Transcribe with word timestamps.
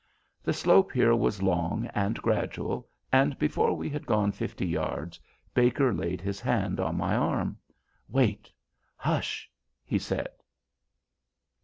The 0.41 0.51
slope 0.51 0.91
here 0.93 1.15
was 1.15 1.43
long 1.43 1.85
and 1.93 2.19
gradual, 2.23 2.87
and 3.13 3.37
before 3.37 3.75
we 3.77 3.87
had 3.87 4.07
gone 4.07 4.31
fifty 4.31 4.65
yards 4.65 5.19
Baker 5.53 5.93
laid 5.93 6.21
his 6.21 6.39
hand 6.41 6.79
on 6.79 6.97
my 6.97 7.15
arm. 7.15 7.59
"Wait. 8.09 8.51
Hush!" 8.97 9.47
he 9.85 9.99
said. 9.99 10.29